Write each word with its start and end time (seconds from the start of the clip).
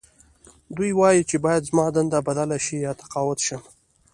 دوی 0.75 0.91
وايي 0.99 1.21
چې 1.29 1.35
باید 1.45 1.67
زما 1.69 1.85
دنده 1.95 2.19
بدله 2.27 2.57
شي 2.65 2.77
یا 2.85 2.93
تقاعد 3.01 3.37
شم 3.47 3.63